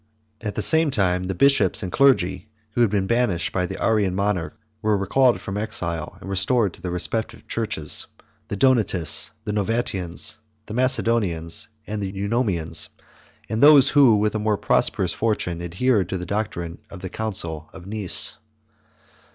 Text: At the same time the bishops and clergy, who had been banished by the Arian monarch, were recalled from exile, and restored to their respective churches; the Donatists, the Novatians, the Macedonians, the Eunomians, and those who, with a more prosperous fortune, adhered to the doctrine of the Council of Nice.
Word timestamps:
At 0.41 0.55
the 0.55 0.63
same 0.63 0.89
time 0.89 1.21
the 1.25 1.35
bishops 1.35 1.83
and 1.83 1.91
clergy, 1.91 2.49
who 2.71 2.81
had 2.81 2.89
been 2.89 3.05
banished 3.05 3.51
by 3.51 3.67
the 3.67 3.79
Arian 3.79 4.15
monarch, 4.15 4.57
were 4.81 4.97
recalled 4.97 5.39
from 5.39 5.57
exile, 5.57 6.17
and 6.19 6.27
restored 6.27 6.73
to 6.73 6.81
their 6.81 6.89
respective 6.91 7.47
churches; 7.47 8.07
the 8.47 8.55
Donatists, 8.55 9.29
the 9.43 9.53
Novatians, 9.53 10.37
the 10.65 10.73
Macedonians, 10.73 11.67
the 11.85 12.11
Eunomians, 12.11 12.89
and 13.47 13.61
those 13.61 13.89
who, 13.89 14.15
with 14.17 14.33
a 14.33 14.39
more 14.39 14.57
prosperous 14.57 15.13
fortune, 15.13 15.61
adhered 15.61 16.09
to 16.09 16.17
the 16.17 16.25
doctrine 16.25 16.79
of 16.89 17.01
the 17.01 17.09
Council 17.11 17.69
of 17.71 17.85
Nice. 17.85 18.37